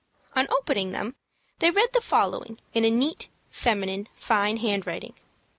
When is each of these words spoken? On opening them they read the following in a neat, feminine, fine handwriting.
On 0.35 0.47
opening 0.51 0.93
them 0.93 1.13
they 1.59 1.69
read 1.69 1.89
the 1.93 2.01
following 2.01 2.57
in 2.73 2.83
a 2.83 2.89
neat, 2.89 3.27
feminine, 3.51 4.09
fine 4.15 4.57
handwriting. 4.57 5.13